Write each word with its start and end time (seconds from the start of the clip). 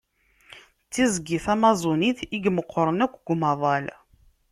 D 0.85 0.89
tiẓgi 0.93 1.37
Tamaẓunit 1.45 2.19
i 2.23 2.37
imeqqren 2.47 2.97
akk 3.05 3.15
deg 3.17 3.27
umaḍal. 3.33 3.85